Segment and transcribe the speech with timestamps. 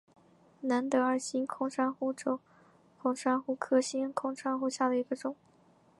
[0.61, 2.39] 蓝德尔星孔珊瑚为轴
[3.03, 5.35] 孔珊瑚科星孔珊瑚下的一个种。